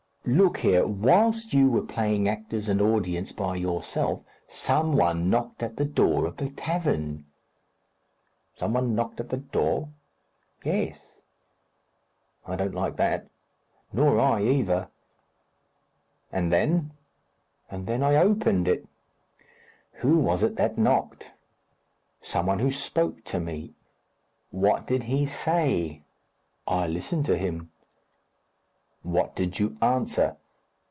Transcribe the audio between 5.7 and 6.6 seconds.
the door of the